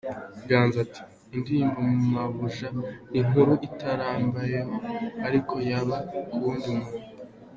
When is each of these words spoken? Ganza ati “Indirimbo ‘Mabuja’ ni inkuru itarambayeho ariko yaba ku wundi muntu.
Ganza 0.49 0.77
ati 0.85 1.01
“Indirimbo 1.35 1.79
‘Mabuja’ 2.13 2.67
ni 2.75 2.85
inkuru 3.19 3.53
itarambayeho 3.67 4.75
ariko 5.27 5.53
yaba 5.69 5.97
ku 6.29 6.35
wundi 6.41 6.69
muntu. 6.77 6.99